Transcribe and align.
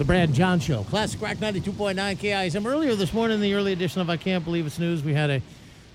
The 0.00 0.06
Brad 0.06 0.32
John 0.32 0.60
Show. 0.60 0.82
Classic 0.84 1.20
Rock 1.20 1.36
92.9 1.36 2.16
KISM. 2.16 2.64
Earlier 2.64 2.94
this 2.94 3.12
morning 3.12 3.34
in 3.34 3.42
the 3.42 3.52
early 3.52 3.74
edition 3.74 4.00
of 4.00 4.08
I 4.08 4.16
Can't 4.16 4.42
Believe 4.42 4.64
It's 4.64 4.78
News, 4.78 5.04
we 5.04 5.12
had 5.12 5.28
a 5.28 5.42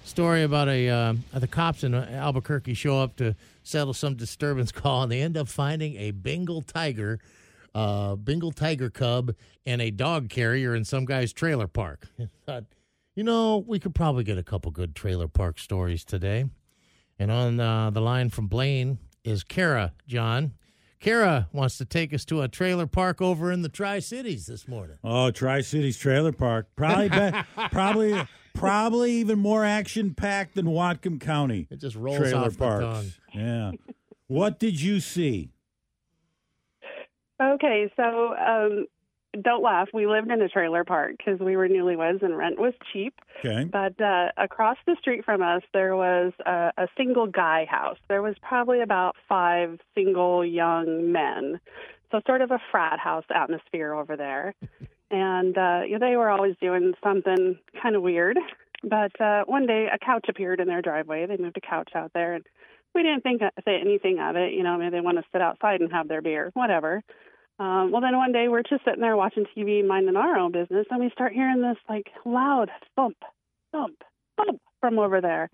story 0.03 0.43
about 0.43 0.69
a 0.69 0.87
uh, 0.87 1.13
the 1.33 1.47
cops 1.47 1.83
in 1.83 1.95
Albuquerque 1.95 2.75
show 2.75 2.99
up 3.01 3.15
to 3.15 3.35
settle 3.63 3.95
some 3.95 4.13
disturbance 4.13 4.71
call, 4.71 5.01
and 5.01 5.11
they 5.11 5.23
end 5.23 5.35
up 5.35 5.47
finding 5.47 5.95
a 5.95 6.11
Bengal 6.11 6.61
tiger, 6.61 7.19
uh, 7.73 8.15
Bengal 8.15 8.51
tiger 8.51 8.91
cub, 8.91 9.33
and 9.65 9.81
a 9.81 9.89
dog 9.89 10.29
carrier 10.29 10.75
in 10.75 10.85
some 10.85 11.05
guy's 11.05 11.33
trailer 11.33 11.67
park. 11.67 12.07
thought, 12.45 12.65
you 13.15 13.23
know, 13.23 13.65
we 13.65 13.79
could 13.79 13.95
probably 13.95 14.23
get 14.23 14.37
a 14.37 14.43
couple 14.43 14.69
good 14.69 14.93
trailer 14.93 15.27
park 15.27 15.57
stories 15.57 16.05
today. 16.05 16.45
And 17.17 17.31
on 17.31 17.59
uh, 17.59 17.89
the 17.89 18.01
line 18.01 18.29
from 18.29 18.45
Blaine 18.45 18.99
is 19.23 19.43
Kara, 19.43 19.93
John. 20.05 20.53
Kara 20.99 21.47
wants 21.51 21.77
to 21.77 21.85
take 21.85 22.13
us 22.13 22.25
to 22.25 22.41
a 22.41 22.47
trailer 22.47 22.87
park 22.87 23.21
over 23.21 23.51
in 23.51 23.61
the 23.61 23.69
Tri 23.69 23.99
Cities 23.99 24.47
this 24.47 24.67
morning. 24.67 24.97
Oh, 25.03 25.31
Tri 25.31 25.61
Cities 25.61 25.97
Trailer 25.97 26.31
Park, 26.31 26.67
probably, 26.75 27.09
be, 27.09 27.31
probably, 27.71 28.27
probably 28.53 29.11
even 29.13 29.39
more 29.39 29.63
action 29.63 30.13
packed 30.13 30.55
than 30.55 30.65
Whatcom 30.65 31.19
County. 31.19 31.67
It 31.69 31.79
just 31.79 31.95
rolls 31.95 32.17
trailer 32.17 32.45
off 32.45 32.57
parks. 32.57 32.81
the 32.81 32.87
tongue. 32.91 33.11
Yeah. 33.33 33.71
what 34.27 34.59
did 34.59 34.81
you 34.81 34.99
see? 34.99 35.51
Okay, 37.41 37.91
so 37.97 38.33
um, 38.35 38.85
don't 39.35 39.63
laugh. 39.63 39.89
We 39.93 40.07
lived 40.07 40.31
in 40.31 40.41
a 40.41 40.49
trailer 40.49 40.83
park 40.83 41.15
because 41.17 41.39
we 41.39 41.55
were 41.55 41.67
newlyweds 41.67 42.21
and 42.21 42.37
rent 42.37 42.59
was 42.59 42.73
cheap. 42.91 43.13
Okay. 43.39 43.65
But 43.65 43.99
uh, 44.01 44.29
across 44.37 44.77
the 44.85 44.95
street 44.99 45.25
from 45.25 45.41
us, 45.41 45.61
there 45.73 45.95
was 45.95 46.33
a, 46.45 46.71
a 46.77 46.87
single 46.97 47.27
guy 47.27 47.65
house. 47.69 47.97
There 48.07 48.21
was 48.21 48.35
probably 48.41 48.81
about 48.81 49.15
five 49.27 49.79
single 49.93 50.45
young 50.45 51.11
men. 51.11 51.59
So, 52.11 52.21
sort 52.25 52.41
of 52.41 52.51
a 52.51 52.59
frat 52.71 52.99
house 52.99 53.25
atmosphere 53.33 53.93
over 53.93 54.15
there. 54.15 54.53
And 55.11 55.57
uh, 55.57 55.81
you 55.85 55.99
know, 55.99 56.09
they 56.09 56.17
were 56.17 56.29
always 56.29 56.55
doing 56.59 56.93
something 57.03 57.59
kind 57.81 57.95
of 57.95 58.01
weird. 58.01 58.37
But 58.83 59.19
uh, 59.21 59.43
one 59.45 59.65
day, 59.65 59.87
a 59.91 59.97
couch 59.97 60.25
appeared 60.29 60.59
in 60.59 60.67
their 60.67 60.81
driveway. 60.81 61.25
They 61.25 61.37
moved 61.37 61.57
a 61.57 61.61
couch 61.61 61.91
out 61.95 62.11
there, 62.13 62.33
and 62.33 62.45
we 62.93 63.03
didn't 63.03 63.21
think 63.21 63.41
say 63.65 63.79
anything 63.79 64.19
of 64.19 64.35
it. 64.35 64.53
You 64.53 64.63
know, 64.63 64.77
maybe 64.77 64.91
they 64.91 65.01
want 65.01 65.17
to 65.17 65.23
sit 65.31 65.41
outside 65.41 65.81
and 65.81 65.91
have 65.91 66.07
their 66.07 66.21
beer, 66.21 66.51
whatever. 66.53 67.03
Um, 67.57 67.91
well, 67.91 68.01
then 68.01 68.17
one 68.17 68.33
day 68.33 68.47
we're 68.49 68.63
just 68.63 68.83
sitting 68.83 69.01
there 69.01 69.15
watching 69.15 69.45
TV, 69.55 69.85
minding 69.85 70.17
our 70.17 70.37
own 70.37 70.51
business, 70.51 70.87
and 70.89 70.99
we 70.99 71.09
start 71.11 71.33
hearing 71.33 71.61
this 71.61 71.77
like 71.87 72.07
loud 72.25 72.69
thump, 72.95 73.17
thump, 73.71 74.03
thump 74.37 74.59
from 74.81 74.99
over 74.99 75.21
there. 75.21 75.49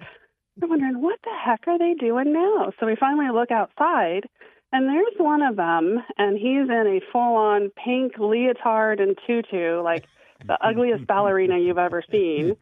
We're 0.59 0.67
wondering 0.67 1.01
what 1.01 1.19
the 1.23 1.31
heck 1.31 1.67
are 1.67 1.77
they 1.77 1.93
doing 1.93 2.33
now? 2.33 2.73
So 2.79 2.85
we 2.85 2.95
finally 2.95 3.31
look 3.31 3.51
outside, 3.51 4.25
and 4.71 4.87
there's 4.87 5.13
one 5.17 5.43
of 5.43 5.55
them, 5.55 5.99
and 6.17 6.37
he's 6.37 6.69
in 6.69 6.87
a 6.87 7.11
full-on 7.11 7.71
pink 7.83 8.13
leotard 8.17 8.99
and 8.99 9.17
tutu, 9.27 9.81
like 9.81 10.05
the 10.45 10.57
ugliest 10.65 11.05
ballerina 11.07 11.57
you've 11.59 11.77
ever 11.77 12.03
seen, 12.11 12.55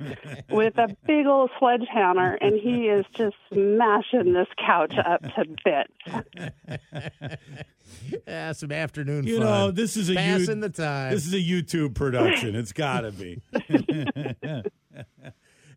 with 0.49 0.77
a 0.77 0.95
big 1.05 1.25
old 1.25 1.49
sledgehammer, 1.59 2.33
and 2.41 2.59
he 2.59 2.87
is 2.87 3.05
just 3.13 3.35
smashing 3.51 4.33
this 4.33 4.47
couch 4.65 4.93
up 4.97 5.21
to 5.21 5.45
bits. 5.63 7.39
yeah, 8.27 8.51
some 8.51 8.71
afternoon 8.71 9.25
You 9.25 9.37
fun. 9.37 9.45
know, 9.45 9.71
this 9.71 9.97
is 9.97 10.09
a 10.09 10.15
passing 10.15 10.55
you- 10.57 10.61
the 10.61 10.69
time. 10.69 11.13
This 11.13 11.25
is 11.25 11.33
a 11.33 11.37
YouTube 11.37 11.95
production. 11.95 12.55
It's 12.55 12.73
got 12.73 13.01
to 13.01 13.11
be. 13.11 13.41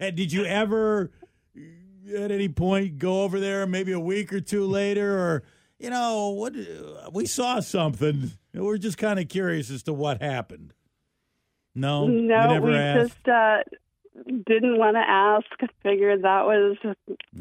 and 0.00 0.16
did 0.16 0.32
you 0.32 0.44
ever, 0.44 1.10
at 2.16 2.30
any 2.30 2.48
point, 2.48 2.98
go 2.98 3.22
over 3.22 3.38
there 3.40 3.66
maybe 3.66 3.92
a 3.92 4.00
week 4.00 4.32
or 4.32 4.40
two 4.40 4.66
later, 4.66 5.18
or 5.18 5.42
you 5.78 5.90
know, 5.90 6.30
what 6.30 6.54
we 7.12 7.26
saw 7.26 7.60
something? 7.60 8.32
We're 8.54 8.78
just 8.78 8.98
kind 8.98 9.18
of 9.18 9.28
curious 9.28 9.70
as 9.70 9.82
to 9.84 9.92
what 9.92 10.20
happened. 10.22 10.74
No, 11.74 12.06
No, 12.06 12.48
never 12.54 12.66
we 12.66 12.74
asked. 12.76 13.14
just 13.14 13.28
uh, 13.28 13.58
didn't 14.46 14.78
want 14.78 14.96
to 14.96 15.00
ask. 15.00 15.46
Figured 15.82 16.22
that 16.22 16.44
was 16.44 16.76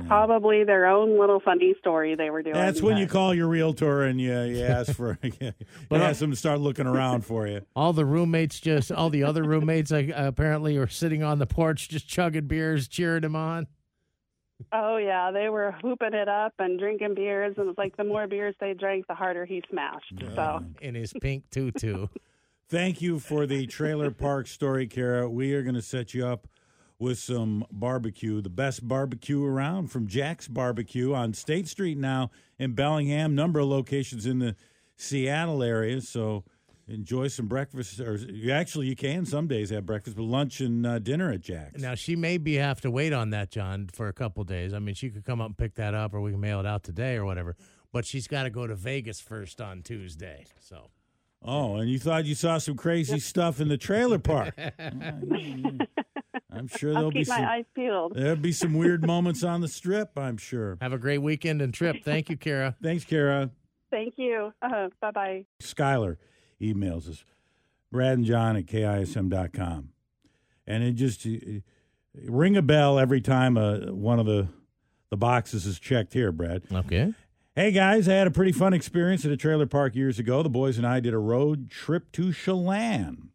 probably 0.08 0.64
their 0.64 0.88
own 0.88 1.20
little 1.20 1.40
funny 1.40 1.76
story 1.80 2.16
they 2.16 2.30
were 2.30 2.42
doing. 2.42 2.56
That's 2.56 2.82
when 2.82 2.98
you 2.98 3.08
call 3.08 3.34
your 3.34 3.48
realtor 3.48 4.04
and 4.04 4.20
you, 4.22 4.40
you 4.42 4.64
ask 4.64 4.96
for 4.96 5.18
you 5.40 5.54
ask 5.92 6.20
them 6.20 6.32
to 6.32 6.38
start 6.38 6.60
looking 6.60 6.88
around 6.88 7.26
for 7.26 7.48
you. 7.48 7.62
all 7.76 7.94
the 7.94 8.06
roommates 8.06 8.60
just 8.60 8.92
all 8.92 9.10
the 9.10 9.24
other 9.24 9.44
roommates 9.44 9.92
like, 9.92 10.12
apparently 10.16 10.78
are 10.78 10.88
sitting 10.88 11.24
on 11.24 11.40
the 11.40 11.48
porch 11.48 11.90
just 11.90 12.08
chugging 12.08 12.48
beers 12.48 12.88
cheering 12.88 13.24
him 13.24 13.36
on 13.36 13.68
Oh 14.72 14.98
yeah, 14.98 15.32
they 15.32 15.50
were 15.50 15.72
hooping 15.82 16.14
it 16.14 16.30
up 16.30 16.54
and 16.60 16.78
drinking 16.80 17.16
beers, 17.16 17.56
and 17.58 17.70
it's 17.70 17.78
like 17.80 17.98
the 17.98 18.04
more 18.04 18.28
beers 18.28 18.54
they 18.60 18.76
drank, 18.76 19.08
the 19.08 19.16
harder 19.16 19.44
he 19.44 19.64
smashed. 19.72 20.14
So 20.36 20.64
in 20.82 20.94
his 20.94 21.14
pink 21.20 21.50
tutu 21.50 22.08
Thank 22.72 23.02
you 23.02 23.20
for 23.20 23.46
the 23.46 23.68
trailer 23.68 24.12
park 24.12 24.48
story, 24.48 24.88
Kara. 24.88 25.30
We 25.30 25.54
are 25.56 25.62
going 25.62 25.76
to 25.76 25.82
set 25.82 26.14
you 26.14 26.26
up 26.26 26.48
with 27.00 27.20
some 27.20 27.66
barbecue, 27.70 28.40
the 28.40 28.50
best 28.50 28.88
barbecue 28.88 29.44
around 29.44 29.92
from 29.92 30.08
Jack's 30.08 30.48
Barbecue 30.48 31.14
on 31.14 31.34
State 31.34 31.68
Street 31.68 31.98
now 31.98 32.32
in 32.58 32.72
Bellingham. 32.72 33.36
Number 33.36 33.60
of 33.60 33.68
locations 33.68 34.26
in 34.26 34.40
the 34.40 34.56
Seattle 34.96 35.62
area. 35.62 36.00
So 36.00 36.46
enjoy 36.88 37.28
some 37.28 37.48
breakfast, 37.48 38.00
or 38.00 38.18
actually 38.50 38.88
you 38.88 38.96
can 38.96 39.26
some 39.26 39.50
days 39.50 39.70
have 39.72 39.86
breakfast, 39.86 40.16
but 40.16 40.24
lunch 40.24 40.62
and 40.62 40.88
uh, 40.88 41.00
dinner 41.00 41.30
at 41.30 41.42
Jack's. 41.42 41.82
now 41.82 41.94
she 41.94 42.16
may 42.16 42.38
be 42.38 42.54
have 42.54 42.80
to 42.80 42.90
wait 42.90 43.12
on 43.12 43.32
that 43.32 43.52
john 43.52 43.90
for 43.92 44.08
a 44.08 44.14
couple 44.14 44.44
days 44.44 44.74
i 44.74 44.80
mean 44.80 44.96
she 44.96 45.10
could 45.10 45.24
come 45.24 45.40
up 45.40 45.48
and 45.48 45.58
pick 45.58 45.76
that 45.76 45.94
up 45.94 46.14
or 46.14 46.20
we 46.22 46.32
can 46.32 46.40
mail 46.40 46.60
it 46.60 46.66
out 46.66 46.84
today 46.84 47.16
or 47.16 47.24
whatever 47.24 47.56
but 47.94 48.06
she's 48.06 48.28
got 48.28 48.44
to 48.44 48.50
go 48.50 48.66
to 48.68 48.76
vegas 48.76 49.22
first 49.22 49.62
on 49.62 49.82
tuesday 49.82 50.46
so 50.60 50.90
Oh, 51.44 51.78
and 51.78 51.90
you 51.90 51.98
thought 51.98 52.26
you 52.26 52.36
saw 52.36 52.60
some 52.60 52.76
crazy 52.76 53.20
stuff 53.20 53.60
in 53.60 53.68
the 53.68 53.78
trailer 53.78 54.20
park? 54.20 54.54
I'm 56.52 56.68
sure 56.68 56.90
I'll 56.90 56.96
there'll 56.96 57.12
be 57.12 57.20
keep 57.20 57.30
my 57.30 57.38
some. 57.38 57.46
eyes 57.46 57.66
peeled. 57.74 58.14
There'll 58.16 58.36
be 58.36 58.52
some 58.52 58.74
weird 58.74 59.06
moments 59.08 59.44
on 59.44 59.62
the 59.62 59.68
strip. 59.68 60.18
I'm 60.18 60.38
sure. 60.38 60.78
have 60.82 60.94
a 60.94 60.98
great 61.00 61.20
weekend 61.20 61.62
and 61.62 61.74
trip 61.74 61.98
thank 62.04 62.30
you 62.30 62.38
kara 62.38 62.76
Thanks, 62.84 63.06
Kara. 63.06 63.50
Thank 63.90 64.14
you. 64.18 64.54
Uh, 64.62 64.90
bye 65.02 65.12
bye. 65.12 65.46
Skylar 65.62 66.18
emails 66.62 67.10
us, 67.10 67.26
Brad 67.92 68.18
and 68.20 68.26
John 68.26 68.56
at 68.56 68.66
KISM.com. 68.68 69.90
And 70.68 70.84
it 70.84 70.94
just 70.94 71.26
uh, 71.26 71.30
ring 72.14 72.56
a 72.56 72.62
bell 72.62 73.00
every 73.00 73.20
time 73.20 73.58
uh, 73.58 73.78
one 73.92 74.20
of 74.20 74.26
the, 74.28 74.48
the 75.10 75.18
boxes 75.18 75.66
is 75.66 75.80
checked 75.80 76.14
here, 76.14 76.32
Brad. 76.32 76.64
okay 76.72 77.14
Hey 77.54 77.74
guys, 77.74 78.08
I 78.08 78.14
had 78.14 78.28
a 78.28 78.32
pretty 78.32 78.54
fun 78.54 78.74
experience 78.74 79.26
at 79.26 79.32
a 79.32 79.36
trailer 79.36 79.66
park 79.66 79.94
years 79.94 80.18
ago. 80.18 80.42
The 80.42 80.48
boys 80.48 80.78
and 80.78 80.88
I 80.88 81.02
did 81.02 81.14
a 81.14 81.18
road 81.18 81.70
trip 81.70 82.10
to 82.14 82.32
Chelan. 82.32 83.32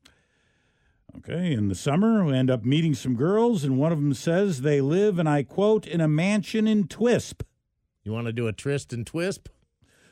Okay, 1.19 1.53
in 1.53 1.69
the 1.69 1.75
summer, 1.75 2.25
we 2.25 2.33
end 2.35 2.51
up 2.51 2.65
meeting 2.65 2.95
some 2.95 3.15
girls, 3.15 3.63
and 3.63 3.77
one 3.77 3.93
of 3.93 3.99
them 3.99 4.15
says 4.15 4.63
they 4.63 4.81
live, 4.81 5.19
and 5.19 5.29
I 5.29 5.43
quote, 5.43 5.87
in 5.87 6.01
a 6.01 6.09
mansion 6.09 6.67
in 6.67 6.89
Twisp. 6.89 7.43
you 8.05 8.13
want 8.13 8.27
to 8.27 8.33
do 8.33 8.47
a 8.47 8.55
tryst 8.55 8.95
and 8.95 9.07
twisp 9.07 9.49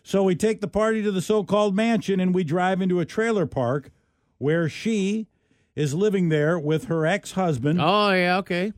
So 0.02 0.22
we 0.22 0.34
take 0.34 0.60
the 0.60 0.68
party 0.68 1.02
to 1.02 1.10
the 1.10 1.22
so 1.22 1.42
called 1.42 1.74
mansion 1.74 2.20
and 2.20 2.34
we 2.34 2.44
drive 2.44 2.82
into 2.82 3.00
a 3.00 3.06
trailer 3.06 3.46
park 3.46 3.90
where 4.36 4.68
she 4.68 5.28
is 5.74 5.94
living 5.94 6.28
there 6.28 6.58
with 6.58 6.84
her 6.86 7.06
ex 7.06 7.32
husband, 7.32 7.80
oh 7.80 8.10
yeah 8.10 8.36
okay 8.36 8.74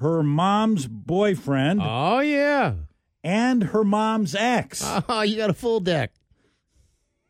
her 0.00 0.24
mom's 0.24 0.88
boyfriend, 0.88 1.80
oh 1.80 2.18
yeah 2.18 2.74
and 3.22 3.64
her 3.64 3.84
mom's 3.84 4.34
ex. 4.34 4.82
oh 5.08 5.22
you 5.26 5.36
got 5.36 5.50
a 5.50 5.54
full 5.54 5.80
deck 5.80 6.12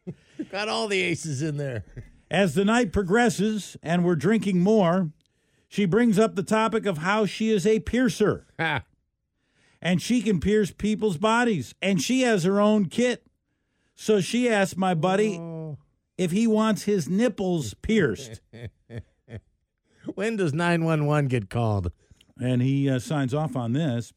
got 0.51 0.69
all 0.69 0.89
the 0.89 1.01
aces 1.01 1.43
in 1.43 1.57
there 1.57 1.85
As 2.31 2.55
the 2.55 2.65
night 2.65 2.93
progresses 2.93 3.77
and 3.83 4.05
we're 4.05 4.15
drinking 4.15 4.61
more, 4.61 5.11
she 5.69 5.85
brings 5.85 6.17
up 6.19 6.37
the 6.37 6.45
topic 6.45 6.87
of 6.87 6.99
how 6.99 7.27
she 7.27 7.51
is 7.51 7.67
a 7.67 7.81
piercer 7.81 8.47
and 9.83 10.01
she 10.01 10.23
can 10.23 10.39
pierce 10.41 10.71
people's 10.71 11.17
bodies 11.19 11.75
and 11.83 12.01
she 12.01 12.23
has 12.23 12.45
her 12.45 12.61
own 12.61 12.87
kit. 12.87 13.27
So 13.97 14.21
she 14.21 14.49
asked 14.49 14.77
my 14.77 14.95
buddy 14.95 15.41
if 16.17 16.31
he 16.31 16.47
wants 16.47 16.85
his 16.85 17.09
nipples 17.09 17.75
pierced. 17.75 18.41
when 20.15 20.37
does 20.37 20.53
911 20.55 21.29
get 21.29 21.51
called 21.51 21.91
and 22.41 22.63
he 22.63 22.89
uh, 22.89 22.99
signs 23.01 23.35
off 23.35 23.57
on 23.57 23.73
this. 23.73 24.13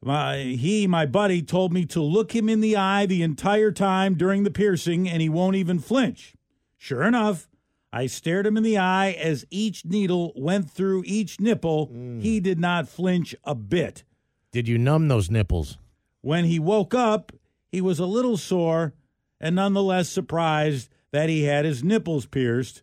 My, 0.00 0.38
he, 0.38 0.86
my 0.86 1.06
buddy, 1.06 1.42
told 1.42 1.72
me 1.72 1.84
to 1.86 2.00
look 2.00 2.34
him 2.34 2.48
in 2.48 2.60
the 2.60 2.76
eye 2.76 3.06
the 3.06 3.22
entire 3.22 3.72
time 3.72 4.14
during 4.14 4.44
the 4.44 4.50
piercing, 4.50 5.08
and 5.08 5.20
he 5.20 5.28
won't 5.28 5.56
even 5.56 5.80
flinch. 5.80 6.34
Sure 6.76 7.02
enough, 7.02 7.48
I 7.92 8.06
stared 8.06 8.46
him 8.46 8.56
in 8.56 8.62
the 8.62 8.78
eye 8.78 9.10
as 9.12 9.44
each 9.50 9.84
needle 9.84 10.32
went 10.36 10.70
through 10.70 11.02
each 11.06 11.40
nipple. 11.40 11.88
Mm. 11.88 12.22
He 12.22 12.38
did 12.38 12.60
not 12.60 12.88
flinch 12.88 13.34
a 13.44 13.54
bit. 13.54 14.04
Did 14.52 14.68
you 14.68 14.78
numb 14.78 15.08
those 15.08 15.30
nipples? 15.30 15.78
When 16.20 16.44
he 16.44 16.58
woke 16.58 16.94
up, 16.94 17.32
he 17.66 17.80
was 17.80 17.98
a 17.98 18.06
little 18.06 18.36
sore 18.36 18.94
and 19.40 19.56
nonetheless 19.56 20.08
surprised 20.08 20.90
that 21.10 21.28
he 21.28 21.44
had 21.44 21.64
his 21.64 21.84
nipples 21.84 22.26
pierced. 22.26 22.82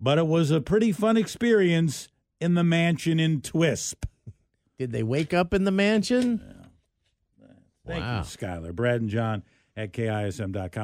But 0.00 0.18
it 0.18 0.26
was 0.26 0.50
a 0.50 0.60
pretty 0.60 0.92
fun 0.92 1.16
experience 1.16 2.08
in 2.40 2.54
the 2.54 2.64
mansion 2.64 3.20
in 3.20 3.40
Twisp. 3.40 4.04
Did 4.78 4.92
they 4.92 5.02
wake 5.02 5.32
up 5.32 5.54
in 5.54 5.64
the 5.64 5.70
mansion? 5.70 6.38
Thank 7.86 8.00
Wow. 8.02 8.18
you, 8.18 8.22
Skylar. 8.24 8.74
Brad 8.74 9.00
and 9.02 9.10
John 9.10 9.42
at 9.76 9.92
KISM.com. 9.92 10.82